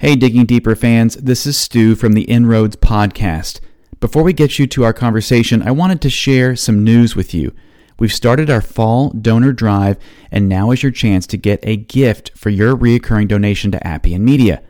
[0.00, 3.60] Hey, Digging Deeper fans, this is Stu from the Inroads Podcast.
[4.00, 7.52] Before we get you to our conversation, I wanted to share some news with you.
[7.98, 9.98] We've started our fall donor drive,
[10.30, 14.24] and now is your chance to get a gift for your reoccurring donation to Appian
[14.24, 14.62] Media.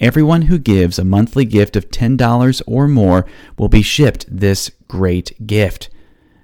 [0.00, 5.46] Everyone who gives a monthly gift of $10 or more will be shipped this great
[5.46, 5.88] gift.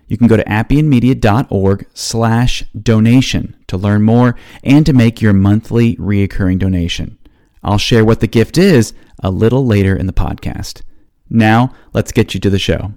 [0.06, 5.96] You can go to appianmedia.org slash donation to learn more and to make your monthly
[5.96, 7.18] reoccurring donation.
[7.62, 10.82] I'll share what the gift is a little later in the podcast.
[11.28, 12.94] Now, let's get you to the show.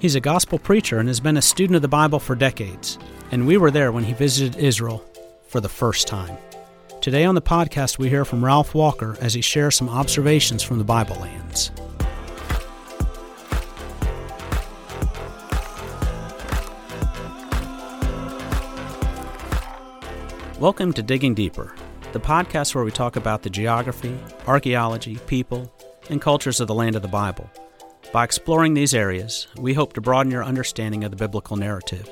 [0.00, 2.98] He's a gospel preacher and has been a student of the Bible for decades,
[3.30, 5.04] and we were there when he visited Israel
[5.46, 6.36] for the first time.
[7.00, 10.78] Today on the podcast, we hear from Ralph Walker as he shares some observations from
[10.78, 11.70] the Bible lands.
[20.58, 21.74] Welcome to Digging Deeper,
[22.12, 25.72] the podcast where we talk about the geography, archaeology, people,
[26.08, 27.48] and cultures of the land of the Bible.
[28.12, 32.10] By exploring these areas, we hope to broaden your understanding of the biblical narrative.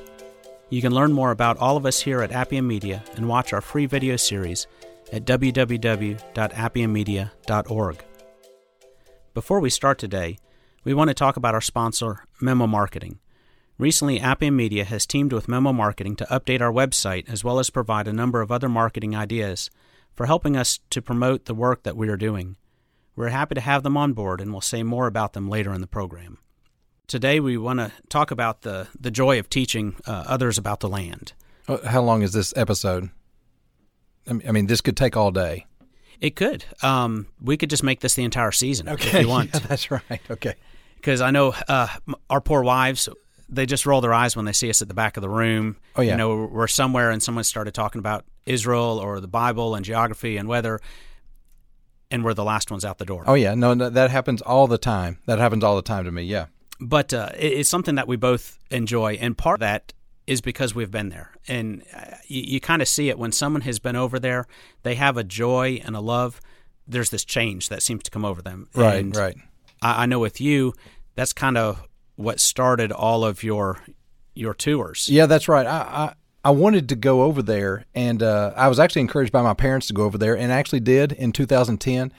[0.71, 3.61] You can learn more about all of us here at Appian Media and watch our
[3.61, 4.69] free video series
[5.13, 8.05] at www.appianmedia.org.
[9.35, 10.39] Before we start today,
[10.85, 13.19] we want to talk about our sponsor, Memo Marketing.
[13.79, 17.71] Recently, Appian Media has teamed with Memo Marketing to update our website as well as
[17.71, 19.71] provide a number of other marketing ideas
[20.17, 22.57] for helping us to promote the work that we are doing.
[23.15, 25.81] We're happy to have them on board and we'll say more about them later in
[25.81, 26.39] the program.
[27.07, 30.89] Today, we want to talk about the, the joy of teaching uh, others about the
[30.89, 31.33] land.
[31.69, 33.11] Uh, how long is this episode?
[34.27, 35.67] I mean, this could take all day.
[36.21, 36.65] It could.
[36.83, 39.21] Um, we could just make this the entire season okay.
[39.21, 39.51] if you want.
[39.55, 40.21] Yeah, that's right.
[40.29, 40.57] Okay.
[40.97, 41.87] Because I know uh,
[42.29, 43.09] our poor wives,
[43.49, 45.77] they just roll their eyes when they see us at the back of the room.
[45.97, 46.13] Oh yeah.
[46.13, 50.37] You know, we're somewhere and someone started talking about Israel or the Bible and geography
[50.37, 50.81] and weather,
[52.11, 53.25] and we're the last ones out the door.
[53.27, 55.19] Oh yeah, no, no that happens all the time.
[55.27, 56.23] That happens all the time to me.
[56.25, 56.47] Yeah.
[56.81, 59.93] But uh, it's something that we both enjoy, and part of that
[60.29, 63.63] is because we've been there, and uh, you, you kind of see it when someone
[63.63, 64.47] has been over there.
[64.83, 66.41] They have a joy and a love.
[66.87, 68.69] There's this change that seems to come over them.
[68.75, 69.01] Right.
[69.01, 69.37] And right.
[69.83, 70.75] I, I know with you,
[71.17, 71.88] that's kind of
[72.19, 73.79] what started all of your
[74.35, 75.09] your tours.
[75.09, 75.67] Yeah, that's right.
[75.67, 76.15] I, I
[76.45, 79.87] I wanted to go over there, and uh, I was actually encouraged by my parents
[79.87, 82.13] to go over there, and actually did in 2010.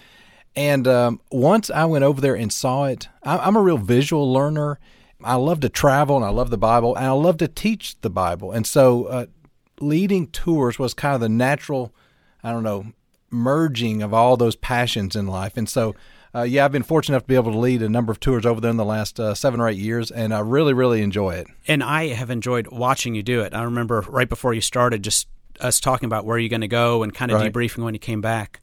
[0.56, 4.32] And um, once I went over there and saw it, I, am a real visual
[4.32, 4.80] learner.
[5.24, 8.10] I love to travel, and I love the Bible, and I love to teach the
[8.10, 8.52] Bible.
[8.52, 9.26] And so, uh,
[9.82, 11.94] leading tours was kind of the natural,
[12.42, 12.94] I don't know,
[13.30, 15.58] merging of all those passions in life.
[15.58, 15.94] And so,
[16.34, 18.46] uh, yeah, I've been fortunate enough to be able to lead a number of tours
[18.46, 21.36] over there in the last uh, seven or eight years, and I really, really enjoy
[21.36, 21.48] it.
[21.68, 23.54] And I have enjoyed watching you do it.
[23.54, 25.28] I remember right before you started, just
[25.60, 27.52] us talking about where you're going to go and kind of right.
[27.52, 28.62] debriefing when you came back.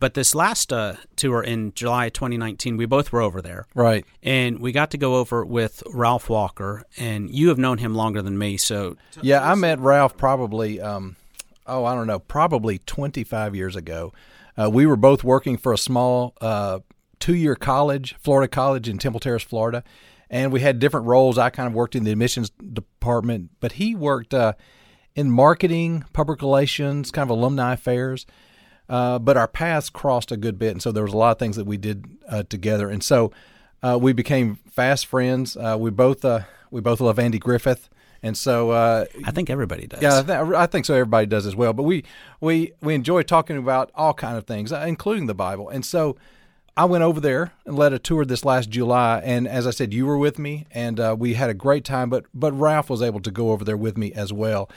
[0.00, 3.66] But this last uh, tour in July 2019, we both were over there.
[3.74, 4.04] Right.
[4.22, 8.22] And we got to go over with Ralph Walker, and you have known him longer
[8.22, 8.56] than me.
[8.58, 11.16] So, yeah, I met Ralph probably, um,
[11.66, 14.12] oh, I don't know, probably 25 years ago.
[14.56, 16.78] Uh, we were both working for a small uh,
[17.18, 19.84] two year college, Florida College in Temple Terrace, Florida.
[20.30, 21.38] And we had different roles.
[21.38, 24.52] I kind of worked in the admissions department, but he worked uh,
[25.14, 28.26] in marketing, public relations, kind of alumni affairs.
[28.88, 31.38] Uh, but our paths crossed a good bit, and so there was a lot of
[31.38, 32.88] things that we did uh, together.
[32.88, 33.32] And so
[33.82, 35.56] uh, we became fast friends.
[35.56, 36.40] Uh, we both uh,
[36.70, 37.90] we both love Andy Griffith,
[38.22, 40.00] and so I think everybody does.
[40.00, 40.94] Yeah, I, th- I, think so.
[40.94, 41.74] Everybody does as well.
[41.74, 42.02] But we
[42.40, 45.68] we we enjoy talking about all kind of things, including the Bible.
[45.68, 46.16] And so
[46.78, 49.92] I went over there and led a tour this last July, and as I said,
[49.92, 52.08] you were with me, and uh, we had a great time.
[52.08, 54.70] But but Ralph was able to go over there with me as well,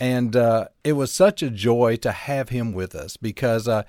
[0.00, 3.82] and uh, it was such a joy to have him with us because uh,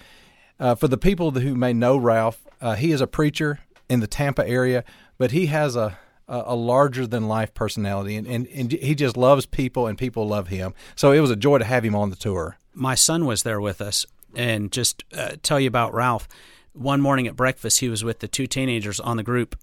[0.59, 4.07] uh for the people who may know Ralph, uh, he is a preacher in the
[4.07, 4.83] Tampa area,
[5.17, 9.45] but he has a a larger than life personality, and, and, and he just loves
[9.45, 10.73] people, and people love him.
[10.95, 12.57] So it was a joy to have him on the tour.
[12.73, 16.27] My son was there with us, and just uh, tell you about Ralph
[16.75, 19.55] one morning at breakfast, he was with the two teenagers on the group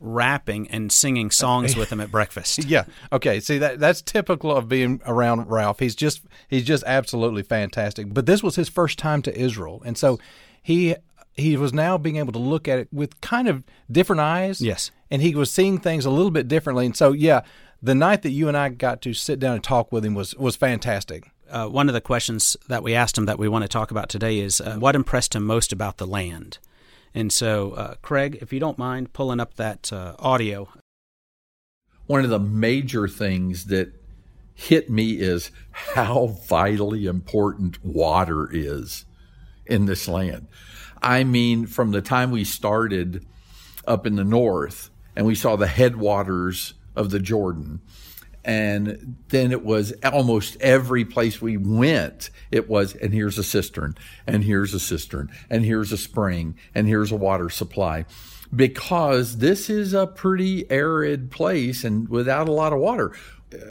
[0.00, 2.64] rapping and singing songs with them at breakfast.
[2.66, 2.84] yeah.
[3.12, 3.40] Okay.
[3.40, 5.80] See that that's typical of being around Ralph.
[5.80, 8.12] He's just he's just absolutely fantastic.
[8.12, 10.18] But this was his first time to Israel, and so
[10.62, 10.94] he
[11.34, 14.60] he was now being able to look at it with kind of different eyes.
[14.60, 14.90] Yes.
[15.10, 16.84] And he was seeing things a little bit differently.
[16.84, 17.42] And so yeah,
[17.82, 20.34] the night that you and I got to sit down and talk with him was
[20.34, 23.68] was fantastic uh, one of the questions that we asked him that we want to
[23.68, 26.58] talk about today is uh, what impressed him most about the land.
[27.14, 30.68] And so, uh, Craig, if you don't mind pulling up that uh, audio.
[32.06, 33.92] One of the major things that
[34.54, 39.04] hit me is how vitally important water is
[39.66, 40.48] in this land.
[41.00, 43.24] I mean, from the time we started
[43.86, 47.80] up in the north and we saw the headwaters of the Jordan.
[48.48, 53.94] And then it was almost every place we went, it was, and here's a cistern,
[54.26, 58.06] and here's a cistern, and here's a spring, and here's a water supply.
[58.56, 63.12] Because this is a pretty arid place and without a lot of water.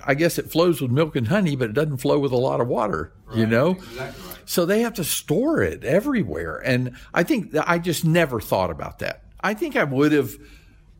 [0.06, 2.62] I guess it flows with milk and honey, but it doesn't flow with a lot
[2.62, 3.72] of water, right, you know?
[3.72, 4.38] Exactly right.
[4.46, 6.58] So they have to store it everywhere.
[6.64, 9.24] And I think I just never thought about that.
[9.42, 10.36] I think I would have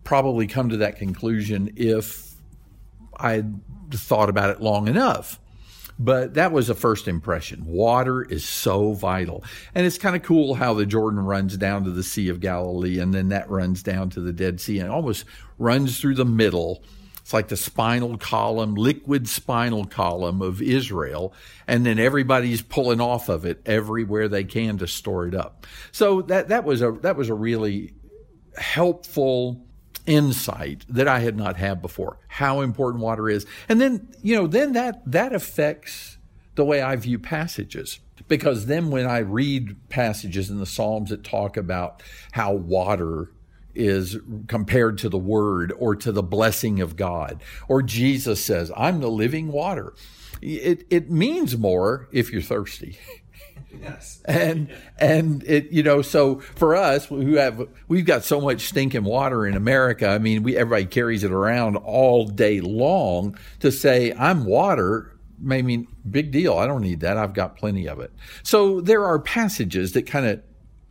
[0.04, 2.27] probably come to that conclusion if
[3.18, 3.44] I
[3.92, 5.40] thought about it long enough.
[6.00, 7.66] But that was a first impression.
[7.66, 9.44] Water is so vital.
[9.74, 13.00] And it's kind of cool how the Jordan runs down to the Sea of Galilee
[13.00, 15.26] and then that runs down to the Dead Sea and almost
[15.58, 16.84] runs through the middle.
[17.22, 21.34] It's like the spinal column, liquid spinal column of Israel.
[21.68, 25.66] And then everybody's pulling off of it everywhere they can to store it up.
[25.92, 27.96] So that, that was a, that was a really
[28.56, 29.67] helpful
[30.08, 33.46] insight that I had not had before, how important water is.
[33.70, 36.18] And then, you know, then that, that affects
[36.56, 38.00] the way I view passages.
[38.28, 42.02] Because then when I read passages in the Psalms that talk about
[42.32, 43.32] how water
[43.76, 44.18] is
[44.48, 49.12] compared to the word or to the blessing of God, or Jesus says, I'm the
[49.12, 49.94] living water.
[50.42, 52.98] It, it means more if you're thirsty.
[53.82, 54.22] Yes.
[54.26, 59.04] And and it you know so for us who have we've got so much stinking
[59.04, 60.08] water in America.
[60.08, 65.18] I mean, we everybody carries it around all day long to say I'm water.
[65.50, 66.58] I mean, big deal.
[66.58, 67.18] I don't need that.
[67.18, 68.12] I've got plenty of it.
[68.44, 70.42] So there are passages that kind of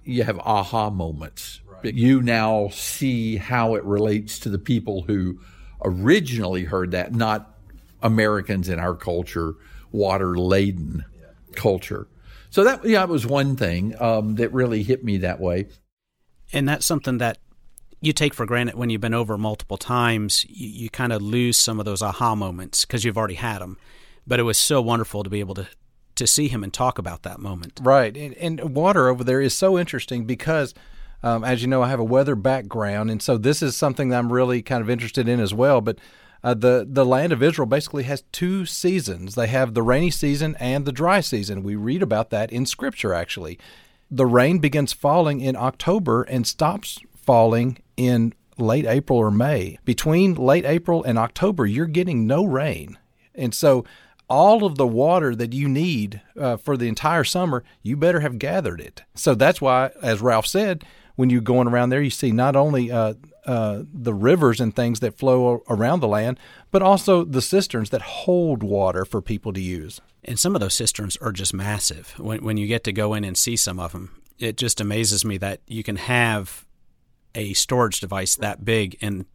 [0.05, 1.61] you have aha moments.
[1.83, 1.95] Right.
[1.95, 5.41] You now see how it relates to the people who
[5.85, 7.59] originally heard that, not
[8.03, 9.55] Americans in our culture,
[9.93, 11.27] water laden yeah.
[11.55, 12.07] culture.
[12.57, 15.67] So that yeah, was one thing um, that really hit me that way.
[16.55, 17.37] And that's something that
[18.01, 20.47] you take for granted when you've been over multiple times.
[20.49, 23.77] You, you kind of lose some of those aha moments because you've already had them.
[24.27, 25.69] But it was so wonderful to be able to
[26.15, 27.79] to see him and talk about that moment.
[27.83, 30.73] Right, and, and water over there is so interesting because.
[31.23, 34.19] Um, as you know, I have a weather background, and so this is something that
[34.19, 35.81] I'm really kind of interested in as well.
[35.81, 35.99] But
[36.47, 39.35] uh, the the land of Israel basically has two seasons.
[39.35, 41.65] They have the rainy season and the dry season.
[41.65, 43.13] We read about that in Scripture.
[43.13, 43.59] Actually,
[44.09, 49.81] the rain begins falling in October and stops falling in late April or May.
[49.85, 52.97] Between late April and October, you're getting no rain,
[53.35, 53.85] and so
[54.29, 58.39] all of the water that you need uh, for the entire summer, you better have
[58.39, 59.03] gathered it.
[59.17, 60.85] So that's why, as Ralph said,
[61.17, 63.15] when you're going around there, you see not only uh,
[63.47, 66.39] uh, the rivers and things that flow around the land,
[66.71, 70.01] but also the cisterns that hold water for people to use.
[70.25, 72.15] And some of those cisterns are just massive.
[72.19, 75.25] When, when you get to go in and see some of them, it just amazes
[75.25, 76.67] me that you can have
[77.35, 79.27] a storage device that big and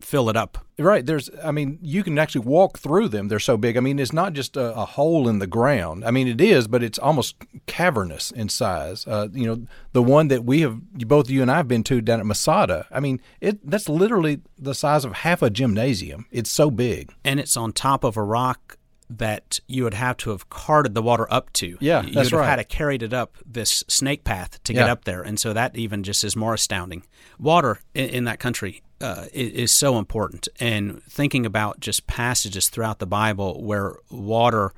[0.00, 0.58] fill it up.
[0.78, 1.04] Right.
[1.04, 3.28] There's, I mean, you can actually walk through them.
[3.28, 3.76] They're so big.
[3.76, 6.04] I mean, it's not just a, a hole in the ground.
[6.04, 9.06] I mean, it is, but it's almost cavernous in size.
[9.06, 12.00] Uh, you know, the one that we have, both you and I have been to
[12.02, 12.86] down at Masada.
[12.90, 16.26] I mean, it that's literally the size of half a gymnasium.
[16.30, 18.78] It's so big, and it's on top of a rock
[19.08, 21.78] that you would have to have carted the water up to.
[21.80, 24.90] Yeah, you that's would have had to carried it up this snake path to get
[24.90, 27.02] up there, and so that even just is more astounding.
[27.38, 32.98] Water in, in that country uh, is so important, and thinking about just passages throughout
[32.98, 34.72] the Bible where water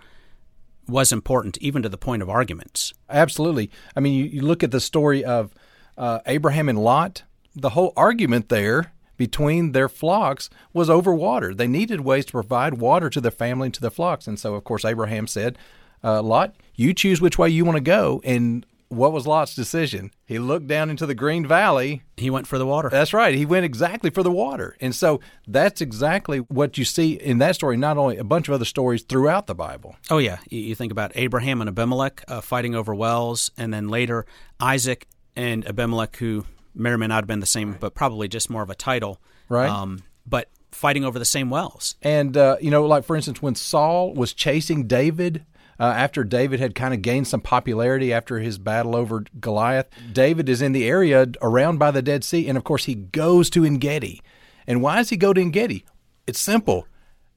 [0.89, 2.95] was important, even to the point of arguments.
[3.11, 3.71] Absolutely.
[3.95, 5.55] I mean, you, you look at the story of
[5.97, 7.23] uh, Abraham and Lot.
[7.55, 11.55] The whole argument there between their flocks was over water.
[11.55, 14.27] They needed ways to provide water to their family and to their flocks.
[14.27, 15.59] And so, of course, Abraham said,
[16.03, 18.23] uh, Lot, you choose which way you want to go.
[18.25, 20.11] And what was Lot's decision?
[20.25, 22.02] He looked down into the green valley.
[22.16, 22.88] He went for the water.
[22.88, 23.35] That's right.
[23.35, 24.76] He went exactly for the water.
[24.80, 28.54] And so that's exactly what you see in that story, not only a bunch of
[28.54, 29.97] other stories throughout the Bible.
[30.11, 30.38] Oh, yeah.
[30.49, 34.26] You think about Abraham and Abimelech uh, fighting over wells, and then later
[34.59, 38.49] Isaac and Abimelech, who may or may not have been the same, but probably just
[38.49, 39.21] more of a title.
[39.49, 39.68] Right.
[39.68, 41.95] Um, but fighting over the same wells.
[42.02, 45.45] And, uh, you know, like for instance, when Saul was chasing David,
[45.80, 50.49] uh, after David had kind of gained some popularity after his battle over Goliath, David
[50.49, 52.49] is in the area around by the Dead Sea.
[52.49, 54.20] And of course, he goes to Engedi.
[54.66, 55.85] And why does he go to Engedi?
[56.26, 56.87] It's simple.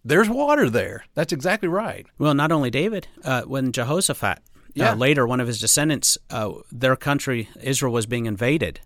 [0.04, 1.06] There's water there.
[1.14, 2.08] That's exactly right.
[2.18, 4.40] Well, not only David, uh, when Jehoshaphat,
[4.80, 8.80] uh, later one of his descendants, uh, their country, Israel, was being invaded.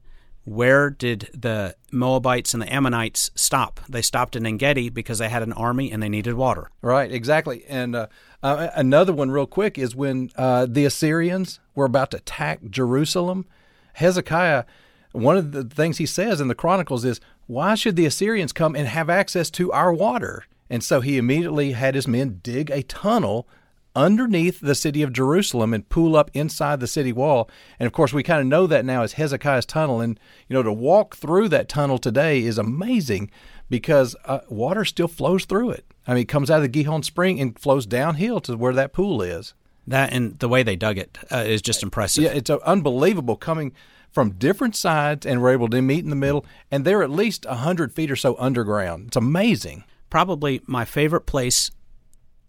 [0.43, 3.79] Where did the Moabites and the Ammonites stop?
[3.89, 6.69] They stopped in Engedi because they had an army and they needed water.
[6.83, 7.65] Right, exactly.
[7.67, 8.07] And uh,
[8.45, 13.47] uh, another one, real quick, is when uh, the Assyrians were about to attack Jerusalem.
[13.93, 14.65] Hezekiah,
[15.13, 18.75] one of the things he says in the Chronicles is, Why should the Assyrians come
[18.75, 20.45] and have access to our water?
[20.69, 23.47] And so he immediately had his men dig a tunnel
[23.95, 27.49] underneath the city of Jerusalem and pool up inside the city wall.
[27.79, 30.01] And of course, we kind of know that now as Hezekiah's tunnel.
[30.01, 33.31] And, you know, to walk through that tunnel today is amazing
[33.69, 35.85] because uh, water still flows through it.
[36.07, 38.93] I mean, it comes out of the Gihon Spring and flows downhill to where that
[38.93, 39.53] pool is.
[39.87, 42.23] That and the way they dug it uh, is just impressive.
[42.23, 43.71] Yeah, it's uh, unbelievable coming
[44.11, 46.45] from different sides, and we're able to meet in the middle.
[46.71, 49.07] And they're at least 100 feet or so underground.
[49.07, 49.83] It's amazing.
[50.09, 51.69] Probably my favorite place,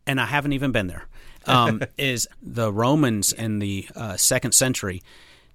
[0.07, 1.09] and I haven't even been there,
[1.47, 5.03] um, is the Romans in the uh, second century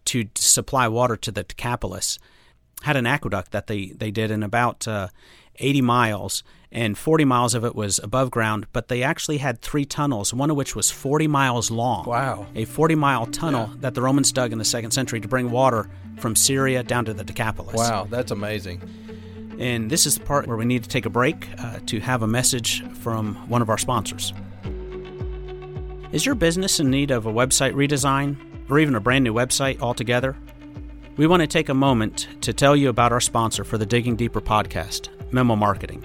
[0.05, 2.17] to supply water to the Decapolis
[2.81, 5.07] had an aqueduct that they, they did in about uh,
[5.57, 9.85] 80 miles, and 40 miles of it was above ground, but they actually had three
[9.85, 12.05] tunnels, one of which was 40 miles long.
[12.05, 12.47] Wow.
[12.55, 13.77] A 40 mile tunnel yeah.
[13.81, 17.13] that the Romans dug in the second century to bring water from Syria down to
[17.13, 17.75] the Decapolis.
[17.75, 18.81] Wow, that's amazing.
[19.59, 22.23] And this is the part where we need to take a break uh, to have
[22.23, 24.33] a message from one of our sponsors.
[26.11, 28.35] Is your business in need of a website redesign
[28.69, 30.35] or even a brand new website altogether?
[31.15, 34.17] We want to take a moment to tell you about our sponsor for the Digging
[34.17, 36.03] Deeper podcast, Memo Marketing.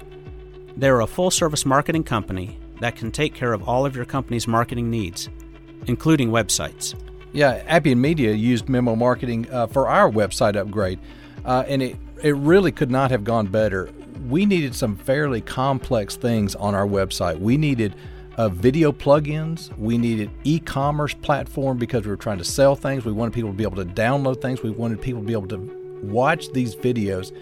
[0.77, 4.47] They're a full service marketing company that can take care of all of your company's
[4.47, 5.29] marketing needs,
[5.89, 6.95] including websites.
[7.33, 11.01] Yeah, Appian Media used Memo Marketing uh, for our website upgrade,
[11.45, 13.91] uh, and it, it really could not have gone better.
[14.29, 17.41] We needed some fairly complex things on our website.
[17.41, 17.97] We needed
[18.37, 19.77] uh, video plugins.
[19.79, 23.05] We needed e-commerce platform because we were trying to sell things.
[23.05, 24.63] We wanted people to be able to download things.
[24.63, 27.33] We wanted people to be able to watch these videos.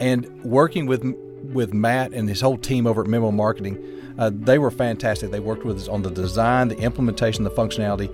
[0.00, 1.04] And working with
[1.52, 3.78] with Matt and his whole team over at Memo Marketing,
[4.18, 5.30] uh, they were fantastic.
[5.30, 8.08] They worked with us on the design, the implementation, the functionality,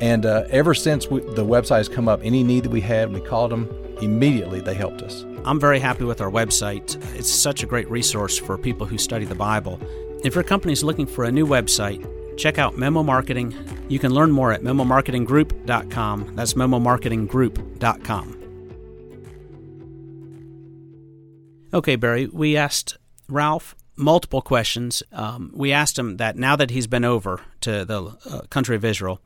[0.00, 3.12] and uh, ever since we, the website has come up, any need that we had,
[3.12, 3.68] we called them
[4.00, 4.60] immediately.
[4.60, 5.26] They helped us.
[5.44, 6.96] I'm very happy with our website.
[7.14, 9.78] It's such a great resource for people who study the Bible.
[10.22, 13.54] If your company is looking for a new website, check out Memo Marketing.
[13.88, 16.36] You can learn more at memomarketinggroup.com.
[16.36, 18.36] That's memomarketinggroup.com.
[21.72, 22.98] Okay, Barry, we asked
[23.28, 25.02] Ralph multiple questions.
[25.12, 28.84] Um, we asked him that now that he's been over to the uh, country of
[28.84, 29.20] Israel,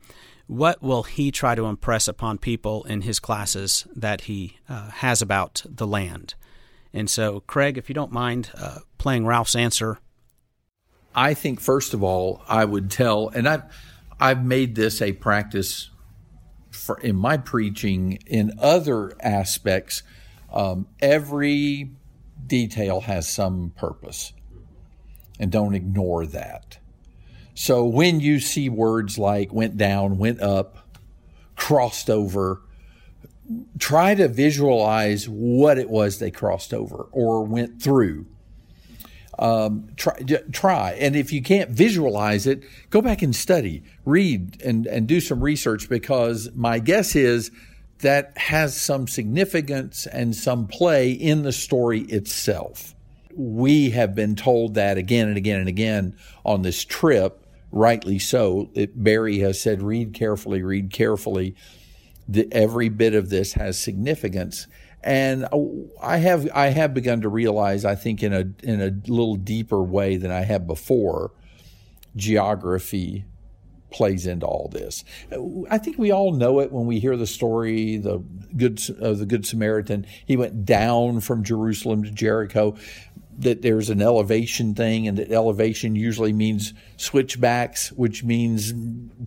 [0.47, 5.21] what will he try to impress upon people in his classes that he uh, has
[5.21, 6.35] about the land?
[6.93, 9.99] And so, Craig, if you don't mind uh, playing Ralph's answer
[11.15, 13.63] I think first of all, I would tell, and I've
[14.19, 15.89] I've made this a practice
[16.71, 18.19] for in my preaching.
[18.27, 20.03] In other aspects,
[20.51, 21.91] um, every
[22.45, 24.33] detail has some purpose,
[25.39, 26.79] and don't ignore that.
[27.53, 30.99] So when you see words like went down, went up,
[31.55, 32.61] crossed over,
[33.79, 38.25] try to visualize what it was they crossed over or went through
[39.37, 40.13] um, try,
[40.51, 40.91] try.
[40.99, 45.41] And if you can't visualize it, go back and study, read, and, and do some
[45.41, 47.51] research because my guess is
[47.99, 52.93] that has some significance and some play in the story itself.
[53.33, 58.69] We have been told that again and again and again on this trip, rightly so.
[58.73, 61.55] It, Barry has said, read carefully, read carefully.
[62.27, 64.67] The, every bit of this has significance
[65.05, 65.45] and
[66.01, 69.81] I have I have begun to realize I think in a in a little deeper
[69.81, 71.31] way than I have before
[72.15, 73.25] geography
[73.91, 75.05] plays into all this.
[75.69, 78.23] I think we all know it when we hear the story the
[78.57, 80.07] good of the good Samaritan.
[80.25, 82.75] He went down from Jerusalem to Jericho.
[83.37, 88.73] That there's an elevation thing, and that elevation usually means switchbacks, which means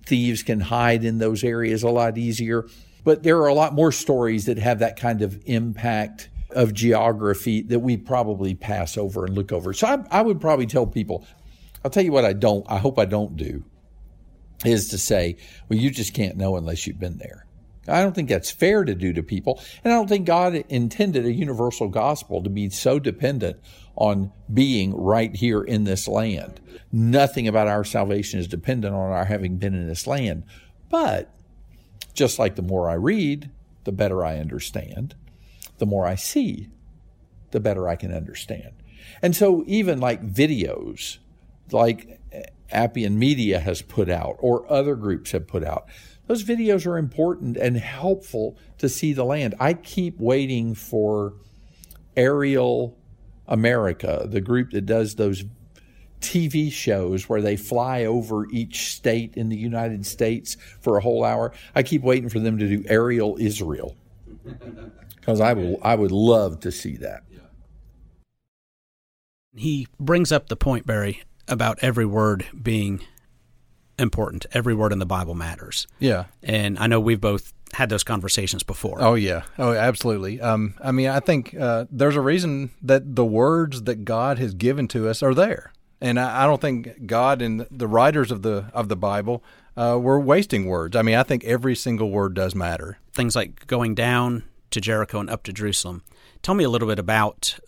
[0.07, 2.65] thieves can hide in those areas a lot easier.
[3.05, 7.63] But there are a lot more stories that have that kind of impact of geography
[7.63, 9.73] that we probably pass over and look over.
[9.73, 11.27] So I, I would probably tell people,
[11.85, 13.65] I'll tell you what I don't, I hope I don't do,
[14.65, 15.37] is to say,
[15.69, 17.47] well, you just can't know unless you've been there.
[17.87, 19.63] I don't think that's fair to do to people.
[19.83, 23.59] And I don't think God intended a universal gospel to be so dependent
[23.97, 26.61] on being right here in this land.
[26.93, 30.45] Nothing about our salvation is dependent on our having been in this land.
[30.91, 31.35] But
[32.19, 33.51] just like the more I read,
[33.85, 35.15] the better I understand.
[35.79, 36.69] The more I see,
[37.53, 38.73] the better I can understand.
[39.23, 41.19] And so, even like videos,
[41.71, 42.21] like
[42.71, 45.87] Appian Media has put out or other groups have put out,
[46.27, 49.55] those videos are important and helpful to see the land.
[49.61, 51.35] I keep waiting for
[52.17, 52.99] Aerial
[53.47, 55.45] America, the group that does those
[56.21, 61.25] TV shows where they fly over each state in the United States for a whole
[61.25, 61.53] hour.
[61.75, 63.97] I keep waiting for them to do Aerial Israel.
[65.17, 67.25] Because I will, I would love to see that.
[69.55, 73.01] He brings up the point, Barry, about every word being
[73.99, 74.47] important.
[74.53, 75.87] Every word in the Bible matters.
[75.99, 76.27] Yeah.
[76.43, 79.03] And I know we've both had those conversations before.
[79.03, 79.43] Oh yeah.
[79.59, 80.41] Oh, absolutely.
[80.41, 84.55] Um, I mean, I think uh, there's a reason that the words that God has
[84.55, 88.43] given to us are there, and I, I don't think God and the writers of
[88.43, 89.43] the of the Bible
[89.77, 90.97] uh, were wasting words.
[90.97, 92.99] I mean, I think every single word does matter.
[93.13, 96.03] Things like going down to Jericho and up to Jerusalem.
[96.43, 97.59] Tell me a little bit about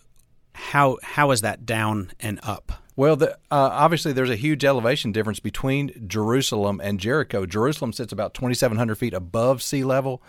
[0.53, 2.73] how how is that down and up?
[2.95, 7.45] Well, the, uh, obviously, there's a huge elevation difference between Jerusalem and Jericho.
[7.45, 10.21] Jerusalem sits about 2,700 feet above sea level.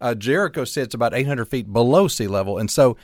[0.00, 2.96] Uh, Jericho sits about 800 feet below sea level, and so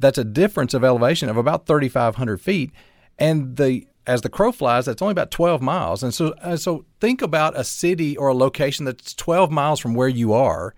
[0.00, 2.72] that's a difference of elevation of about 3,500 feet.
[3.18, 6.02] And the as the crow flies, that's only about 12 miles.
[6.02, 9.92] And so, uh, so think about a city or a location that's 12 miles from
[9.92, 10.74] where you are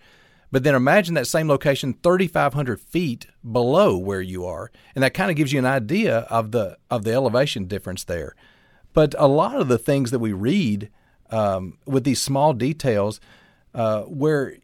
[0.50, 5.30] but then imagine that same location 3,500 feet below where you are, and that kind
[5.30, 8.34] of gives you an idea of the of the elevation difference there.
[8.92, 10.90] But a lot of the things that we read
[11.30, 13.20] um, with these small details,
[13.74, 14.56] uh, where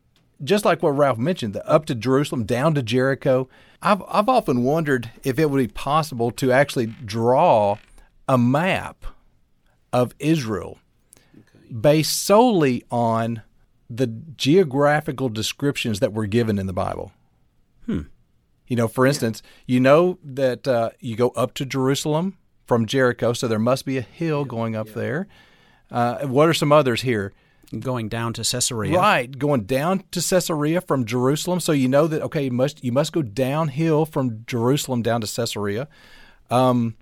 [0.42, 3.48] just like what Ralph mentioned, the up to Jerusalem, down to Jericho,
[3.82, 7.78] I've I've often wondered if it would be possible to actually draw
[8.28, 9.04] a map
[9.92, 10.78] of Israel
[11.34, 11.72] okay.
[11.72, 13.42] based solely on
[13.88, 17.12] the geographical descriptions that were given in the Bible.
[17.86, 18.02] Hmm.
[18.66, 23.32] You know, for instance, you know that uh, you go up to Jerusalem from Jericho,
[23.32, 24.94] so there must be a hill going up yeah.
[24.94, 25.28] there.
[25.88, 27.32] Uh, what are some others here?
[27.78, 28.96] Going down to Caesarea.
[28.96, 31.60] Right, going down to Caesarea from Jerusalem.
[31.60, 35.26] So you know that okay, you must you must go downhill from Jerusalem down to
[35.26, 35.88] Caesarea.
[36.50, 36.96] Um,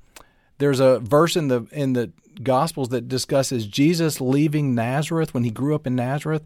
[0.59, 5.51] there's a verse in the in the Gospels that discusses Jesus leaving Nazareth when he
[5.51, 6.43] grew up in Nazareth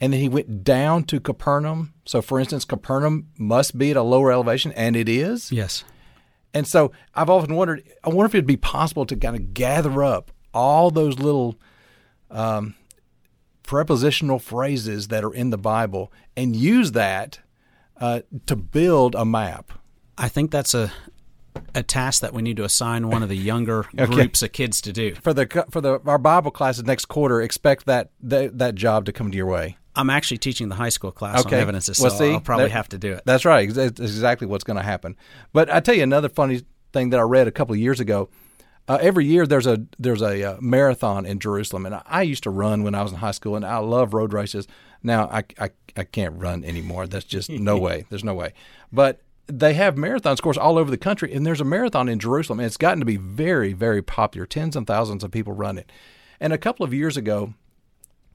[0.00, 1.92] and then he went down to Capernaum.
[2.06, 5.52] So, for instance, Capernaum must be at a lower elevation, and it is.
[5.52, 5.84] Yes.
[6.54, 10.02] And so I've often wondered, I wonder if it'd be possible to kind of gather
[10.02, 11.60] up all those little
[12.30, 12.74] um,
[13.70, 17.38] prepositional phrases that are in the Bible and use that
[18.00, 19.70] uh, to build a map.
[20.18, 20.90] I think that's a
[21.76, 24.06] a task that we need to assign one of the younger okay.
[24.06, 27.40] groups of kids to do for the for the our Bible classes next quarter.
[27.40, 29.76] Expect that that, that job to come to your way.
[29.94, 31.54] I'm actually teaching the high school class okay.
[31.54, 33.22] on evidences, so well, see, I'll probably that, have to do it.
[33.24, 33.72] That's right.
[33.72, 35.16] That's exactly what's going to happen.
[35.52, 38.30] But I tell you another funny thing that I read a couple of years ago.
[38.90, 42.42] Uh, every year there's a there's a uh, marathon in Jerusalem, and I, I, used
[42.42, 44.66] to run when I was in high school, and I love road races.
[45.00, 47.06] Now I, I, I can't run anymore.
[47.06, 48.06] That's just no way.
[48.10, 48.52] There's no way.
[48.90, 52.18] But they have marathons, of course, all over the country, and there's a marathon in
[52.18, 54.44] Jerusalem, and it's gotten to be very, very popular.
[54.44, 55.92] Tens and thousands of people run it.
[56.40, 57.54] And a couple of years ago,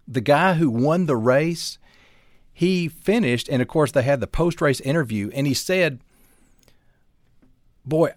[0.07, 1.79] the guy who won the race,
[2.53, 5.99] he finished, and of course, they had the post race interview, and he said,
[7.83, 8.13] Boy,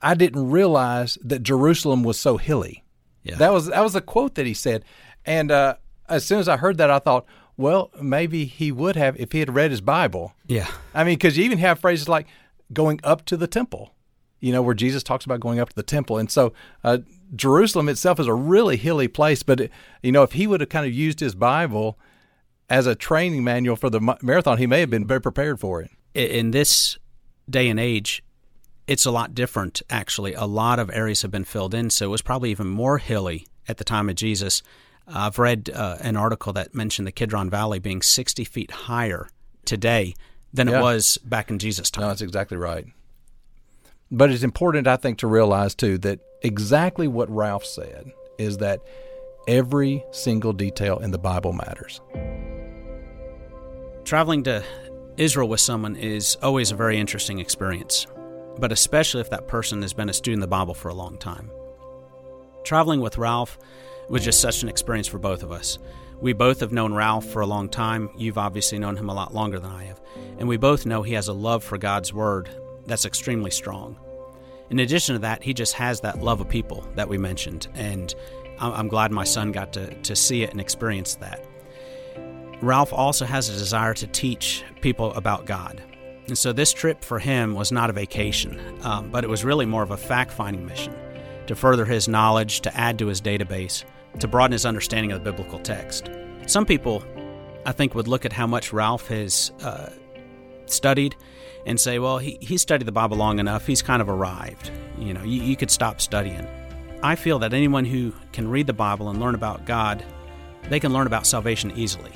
[0.00, 2.84] I didn't realize that Jerusalem was so hilly.
[3.22, 3.36] Yeah.
[3.36, 4.84] That was that was a quote that he said,
[5.26, 5.76] and uh,
[6.08, 9.40] as soon as I heard that, I thought, well, maybe he would have if he
[9.40, 10.32] had read his Bible.
[10.46, 10.68] Yeah.
[10.94, 12.26] I mean, because you even have phrases like
[12.72, 13.94] going up to the temple,
[14.40, 16.18] you know, where Jesus talks about going up to the temple.
[16.18, 16.52] And so
[16.84, 16.98] uh,
[17.34, 19.42] Jerusalem itself is a really hilly place.
[19.42, 21.98] But, it, you know, if he would have kind of used his Bible
[22.70, 25.90] as a training manual for the marathon, he may have been very prepared for it.
[26.14, 26.98] In this
[27.50, 28.22] day and age,
[28.88, 30.34] it's a lot different, actually.
[30.34, 33.46] A lot of areas have been filled in, so it was probably even more hilly
[33.68, 34.62] at the time of Jesus
[35.10, 39.28] I've read uh, an article that mentioned the Kidron Valley being 60 feet higher
[39.64, 40.14] today
[40.52, 40.78] than yeah.
[40.78, 42.02] it was back in Jesus' time.
[42.02, 42.86] No, that's exactly right.
[44.10, 48.80] But it's important, I think, to realize too that exactly what Ralph said is that
[49.46, 52.00] every single detail in the Bible matters.
[54.04, 54.62] Traveling to
[55.16, 58.06] Israel with someone is always a very interesting experience,
[58.58, 61.18] but especially if that person has been a student of the Bible for a long
[61.18, 61.50] time.
[62.64, 63.58] Traveling with Ralph
[64.08, 65.78] was just such an experience for both of us.
[66.20, 68.10] We both have known Ralph for a long time.
[68.16, 70.00] You've obviously known him a lot longer than I have.
[70.38, 72.50] And we both know he has a love for God's Word
[72.86, 73.96] that's extremely strong.
[74.70, 77.68] In addition to that, he just has that love of people that we mentioned.
[77.74, 78.12] And
[78.58, 81.44] I'm glad my son got to, to see it and experience that.
[82.60, 85.82] Ralph also has a desire to teach people about God.
[86.28, 89.66] And so this trip for him was not a vacation, um, but it was really
[89.66, 90.94] more of a fact finding mission
[91.46, 93.84] to further his knowledge, to add to his database
[94.20, 96.10] to broaden his understanding of the biblical text.
[96.46, 97.04] Some people,
[97.64, 99.90] I think, would look at how much Ralph has uh,
[100.66, 101.16] studied
[101.66, 104.70] and say, well, he, he studied the Bible long enough, he's kind of arrived.
[104.98, 106.46] You know, you, you could stop studying.
[107.02, 110.04] I feel that anyone who can read the Bible and learn about God,
[110.68, 112.12] they can learn about salvation easily.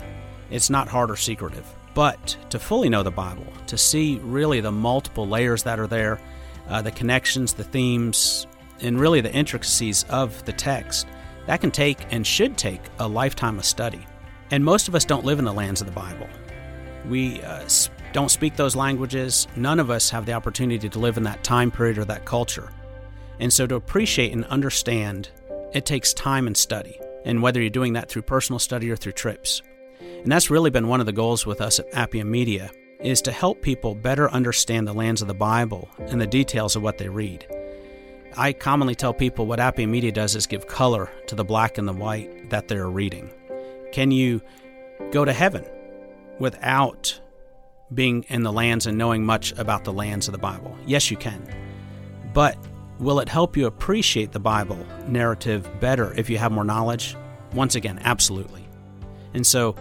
[0.51, 1.67] It's not hard or secretive.
[1.95, 6.21] But to fully know the Bible, to see really the multiple layers that are there,
[6.69, 8.47] uh, the connections, the themes,
[8.81, 11.07] and really the intricacies of the text,
[11.47, 14.07] that can take and should take a lifetime of study.
[14.51, 16.29] And most of us don't live in the lands of the Bible.
[17.09, 17.69] We uh,
[18.13, 19.49] don't speak those languages.
[19.57, 22.71] None of us have the opportunity to live in that time period or that culture.
[23.41, 25.31] And so to appreciate and understand,
[25.73, 27.01] it takes time and study.
[27.25, 29.63] And whether you're doing that through personal study or through trips.
[30.23, 33.33] And that's really been one of the goals with us at Appian Media is to
[33.33, 37.09] help people better understand the lands of the Bible and the details of what they
[37.09, 37.45] read.
[38.37, 41.89] I commonly tell people what Appian Media does is give color to the black and
[41.89, 43.31] the white that they're reading.
[43.91, 44.41] Can you
[45.11, 45.65] go to heaven
[46.39, 47.21] without
[47.93, 50.77] being in the lands and knowing much about the lands of the Bible?
[50.87, 51.47] Yes, you can.
[52.33, 52.57] But
[53.01, 57.17] will it help you appreciate the Bible narrative better if you have more knowledge?
[57.55, 58.67] Once again, absolutely.
[59.35, 59.75] And so,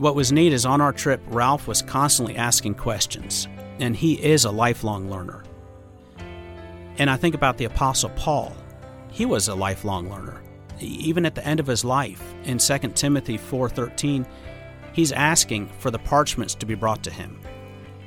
[0.00, 4.46] what was neat is on our trip, Ralph was constantly asking questions, and he is
[4.46, 5.44] a lifelong learner.
[6.96, 8.56] And I think about the Apostle Paul.
[9.10, 10.42] He was a lifelong learner.
[10.80, 14.26] Even at the end of his life, in 2 Timothy 4:13,
[14.94, 17.38] he's asking for the parchments to be brought to him.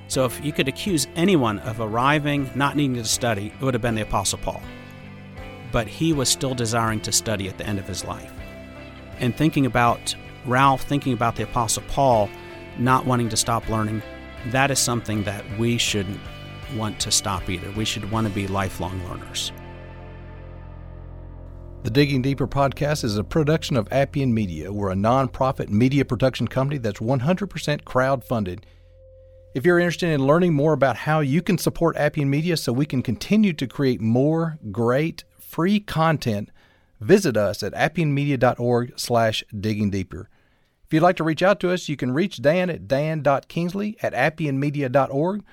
[0.08, 3.82] So if you could accuse anyone of arriving not needing to study, it would have
[3.84, 4.62] been the Apostle Paul.
[5.72, 8.34] But he was still desiring to study at the end of his life.
[9.20, 12.30] And thinking about Ralph, thinking about the Apostle Paul
[12.78, 14.02] not wanting to stop learning,
[14.48, 16.20] that is something that we shouldn't
[16.76, 17.70] want to stop either.
[17.72, 19.52] We should want to be lifelong learners.
[21.84, 24.72] The Digging Deeper podcast is a production of Appian Media.
[24.72, 28.66] We're a nonprofit media production company that's 100% crowd funded.
[29.54, 32.86] If you're interested in learning more about how you can support Appian Media so we
[32.86, 36.50] can continue to create more great free content,
[37.02, 40.30] visit us at appianmedia.org slash digging deeper.
[40.94, 44.14] If you'd like to reach out to us, you can reach Dan at dan.kingsley at
[44.14, 45.44] appianmedia.org,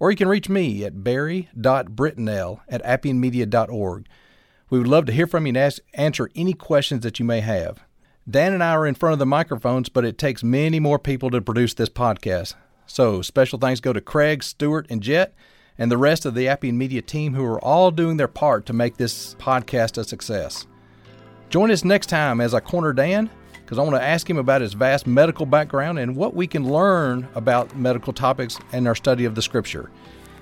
[0.00, 4.08] or you can reach me at barry.britnell at appianmedia.org.
[4.70, 7.42] We would love to hear from you and ask, answer any questions that you may
[7.42, 7.84] have.
[8.28, 11.30] Dan and I are in front of the microphones, but it takes many more people
[11.30, 12.54] to produce this podcast.
[12.88, 15.32] So, special thanks go to Craig, Stewart, and Jet,
[15.78, 18.72] and the rest of the Appian Media team who are all doing their part to
[18.72, 20.66] make this podcast a success.
[21.50, 23.30] Join us next time as I corner Dan,
[23.68, 26.72] because I want to ask him about his vast medical background and what we can
[26.72, 29.90] learn about medical topics in our study of the Scripture.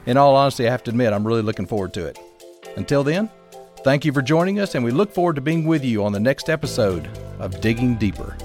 [0.06, 2.20] In all honesty, I have to admit, I'm really looking forward to it.
[2.76, 3.28] Until then,
[3.82, 6.20] thank you for joining us, and we look forward to being with you on the
[6.20, 7.10] next episode
[7.40, 8.36] of Digging Deeper.